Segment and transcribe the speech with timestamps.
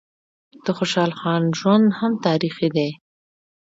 [0.65, 2.89] د خوشحال خان ژوند هم تاریخي دی.